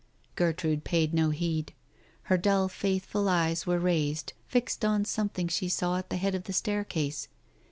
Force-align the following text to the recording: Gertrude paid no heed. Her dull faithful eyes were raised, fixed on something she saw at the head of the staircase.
Gertrude 0.35 0.83
paid 0.83 1.13
no 1.13 1.29
heed. 1.29 1.73
Her 2.23 2.35
dull 2.35 2.67
faithful 2.69 3.29
eyes 3.29 3.67
were 3.67 3.77
raised, 3.77 4.33
fixed 4.47 4.83
on 4.83 5.05
something 5.05 5.47
she 5.47 5.69
saw 5.69 5.97
at 5.97 6.09
the 6.09 6.17
head 6.17 6.33
of 6.33 6.45
the 6.45 6.53
staircase. 6.53 7.27